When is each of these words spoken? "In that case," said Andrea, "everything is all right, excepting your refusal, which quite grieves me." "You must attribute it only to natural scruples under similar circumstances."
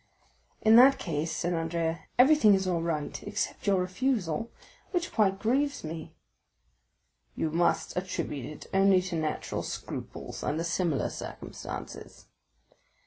"In 0.63 0.77
that 0.77 0.97
case," 0.97 1.31
said 1.31 1.53
Andrea, 1.53 2.05
"everything 2.17 2.55
is 2.55 2.65
all 2.65 2.81
right, 2.81 3.21
excepting 3.27 3.71
your 3.75 3.79
refusal, 3.83 4.49
which 4.89 5.11
quite 5.13 5.37
grieves 5.37 5.83
me." 5.83 6.15
"You 7.35 7.51
must 7.51 7.95
attribute 7.95 8.47
it 8.47 8.65
only 8.73 8.99
to 9.03 9.15
natural 9.15 9.61
scruples 9.61 10.41
under 10.41 10.63
similar 10.63 11.11
circumstances." 11.11 12.25